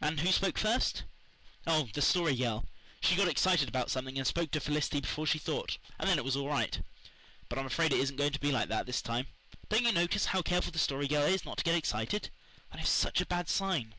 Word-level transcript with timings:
"And 0.00 0.20
who 0.20 0.32
spoke 0.32 0.56
first?" 0.56 1.02
"Oh, 1.66 1.90
the 1.92 2.00
Story 2.00 2.34
Girl. 2.34 2.64
She 3.02 3.16
got 3.16 3.28
excited 3.28 3.68
about 3.68 3.90
something 3.90 4.16
and 4.16 4.26
spoke 4.26 4.50
to 4.52 4.60
Felicity 4.60 5.02
before 5.02 5.26
she 5.26 5.38
thought, 5.38 5.76
and 5.98 6.08
then 6.08 6.16
it 6.16 6.24
was 6.24 6.36
all 6.36 6.48
right. 6.48 6.80
But 7.50 7.58
I'm 7.58 7.66
afraid 7.66 7.92
it 7.92 8.00
isn't 8.00 8.16
going 8.16 8.32
to 8.32 8.40
be 8.40 8.50
like 8.50 8.70
that 8.70 8.86
this 8.86 9.02
time. 9.02 9.26
Don't 9.68 9.84
you 9.84 9.92
notice 9.92 10.24
how 10.24 10.40
careful 10.40 10.72
the 10.72 10.78
Story 10.78 11.06
Girl 11.06 11.24
is 11.26 11.44
not 11.44 11.58
to 11.58 11.64
get 11.64 11.74
excited? 11.74 12.30
That 12.72 12.80
is 12.82 12.88
such 12.88 13.20
a 13.20 13.26
bad 13.26 13.50
sign." 13.50 13.94